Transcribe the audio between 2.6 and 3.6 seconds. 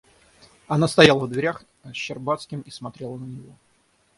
и смотрела на него.